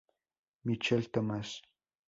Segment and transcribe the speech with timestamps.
[0.65, 1.61] Michel, Thomas.